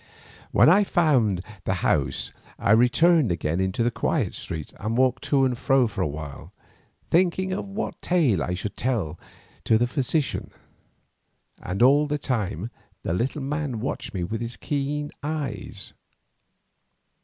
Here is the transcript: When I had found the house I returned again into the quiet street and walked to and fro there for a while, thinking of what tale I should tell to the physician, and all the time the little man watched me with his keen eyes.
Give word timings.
When 0.51 0.67
I 0.67 0.79
had 0.79 0.87
found 0.87 1.43
the 1.63 1.75
house 1.85 2.31
I 2.57 2.71
returned 2.71 3.31
again 3.31 3.59
into 3.59 3.83
the 3.83 3.91
quiet 3.91 4.33
street 4.33 4.73
and 4.79 4.97
walked 4.97 5.23
to 5.25 5.45
and 5.45 5.55
fro 5.55 5.81
there 5.81 5.87
for 5.89 6.01
a 6.01 6.07
while, 6.07 6.51
thinking 7.11 7.53
of 7.53 7.67
what 7.67 8.01
tale 8.01 8.41
I 8.41 8.55
should 8.55 8.75
tell 8.75 9.19
to 9.65 9.77
the 9.77 9.85
physician, 9.85 10.49
and 11.61 11.83
all 11.83 12.07
the 12.07 12.17
time 12.17 12.71
the 13.03 13.13
little 13.13 13.43
man 13.43 13.79
watched 13.79 14.11
me 14.15 14.23
with 14.23 14.41
his 14.41 14.57
keen 14.57 15.11
eyes. 15.21 15.93